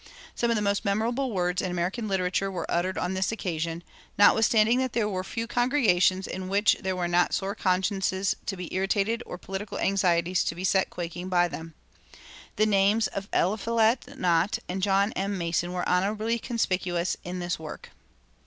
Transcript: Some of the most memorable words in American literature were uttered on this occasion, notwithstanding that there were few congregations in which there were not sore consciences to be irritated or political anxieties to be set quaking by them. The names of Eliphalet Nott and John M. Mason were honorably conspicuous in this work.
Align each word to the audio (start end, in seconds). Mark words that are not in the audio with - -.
Some 0.33 0.49
of 0.49 0.55
the 0.55 0.63
most 0.63 0.83
memorable 0.83 1.31
words 1.31 1.61
in 1.61 1.69
American 1.69 2.07
literature 2.07 2.49
were 2.49 2.65
uttered 2.67 2.97
on 2.97 3.13
this 3.13 3.31
occasion, 3.31 3.83
notwithstanding 4.17 4.79
that 4.79 4.93
there 4.93 5.07
were 5.07 5.23
few 5.23 5.45
congregations 5.45 6.25
in 6.25 6.49
which 6.49 6.75
there 6.79 6.95
were 6.95 7.07
not 7.07 7.35
sore 7.35 7.53
consciences 7.53 8.35
to 8.47 8.57
be 8.57 8.73
irritated 8.73 9.21
or 9.27 9.37
political 9.37 9.77
anxieties 9.77 10.43
to 10.45 10.55
be 10.55 10.63
set 10.63 10.89
quaking 10.89 11.29
by 11.29 11.47
them. 11.47 11.75
The 12.55 12.65
names 12.65 13.05
of 13.05 13.29
Eliphalet 13.31 14.17
Nott 14.17 14.57
and 14.67 14.81
John 14.81 15.11
M. 15.11 15.37
Mason 15.37 15.71
were 15.71 15.87
honorably 15.87 16.39
conspicuous 16.39 17.15
in 17.23 17.37
this 17.37 17.59
work. 17.59 17.91